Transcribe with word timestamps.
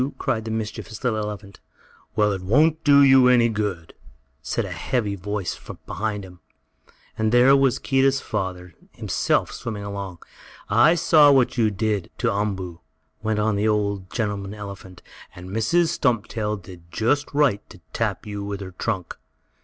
cried 0.17 0.45
the 0.45 0.49
mischievous 0.49 1.03
little 1.03 1.19
elephant. 1.19 1.59
"Well, 2.15 2.31
it 2.31 2.41
won't 2.41 2.83
do 2.83 3.03
you 3.03 3.27
any 3.27 3.49
good," 3.49 3.93
said 4.41 4.65
a 4.65 4.71
heavy 4.71 5.13
voice 5.15 5.55
behind 5.85 6.23
him, 6.25 6.39
and 7.19 7.31
there 7.31 7.55
was 7.55 7.77
Keedah's 7.77 8.19
father 8.19 8.73
himself 8.93 9.51
swimming 9.51 9.83
along. 9.83 10.17
"I 10.71 10.95
saw 10.95 11.31
what 11.31 11.55
you 11.55 11.69
did 11.69 12.09
to 12.17 12.33
Umboo," 12.33 12.79
went 13.21 13.37
on 13.37 13.55
the 13.55 13.67
old 13.67 14.09
gentleman 14.09 14.55
elephant, 14.55 15.03
"and 15.35 15.51
Mrs. 15.51 15.89
Stumptail 15.89 16.57
did 16.57 16.91
just 16.91 17.31
right 17.31 17.61
to 17.69 17.79
tap 17.93 18.25
you 18.25 18.43
with 18.43 18.59
her 18.61 18.71
trunk. 18.71 19.15